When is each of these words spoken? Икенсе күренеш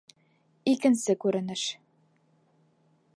Икенсе 0.71 1.15
күренеш 1.25 1.67